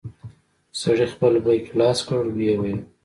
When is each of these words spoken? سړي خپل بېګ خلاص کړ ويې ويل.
سړي 0.81 1.05
خپل 1.13 1.33
بېګ 1.45 1.63
خلاص 1.71 1.99
کړ 2.07 2.23
ويې 2.35 2.55
ويل. 2.59 2.79